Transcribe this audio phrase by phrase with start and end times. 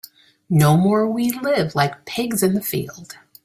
[0.49, 3.19] No more we live like pigs in the field.